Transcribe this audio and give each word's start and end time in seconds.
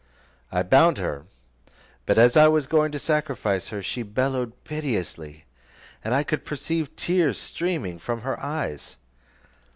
I 0.51 0.63
bound 0.63 0.97
her, 0.97 1.27
but 2.07 2.17
as 2.17 2.35
I 2.35 2.47
was 2.47 2.65
going 2.65 2.91
to 2.91 2.97
sacrifice 2.97 3.67
her, 3.67 3.83
she 3.83 4.01
bellowed 4.01 4.63
piteously, 4.63 5.45
and 6.03 6.15
I 6.15 6.23
could 6.23 6.43
perceive 6.43 6.95
tears 6.95 7.37
streaming 7.37 7.99
from 7.99 8.21
her 8.21 8.41
eyes. 8.43 8.95